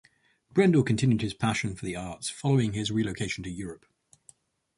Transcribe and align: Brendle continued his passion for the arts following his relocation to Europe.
Brendle 0.51 0.81
continued 0.83 1.21
his 1.21 1.35
passion 1.35 1.75
for 1.75 1.85
the 1.85 1.95
arts 1.95 2.27
following 2.27 2.73
his 2.73 2.89
relocation 2.89 3.43
to 3.43 3.51
Europe. 3.51 3.85